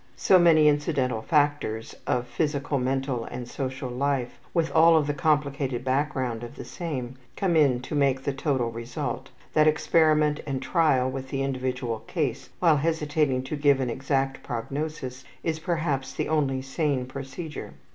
[0.17, 5.83] So many incidental factors of physical, mental, and social life, with all of the complicated
[5.85, 11.07] background of the same, come in to make the total result, that experiment and trial
[11.07, 16.63] with the individual case, while hesitating to give an exact prognosis, is perhaps the only
[16.63, 17.75] sane procedure.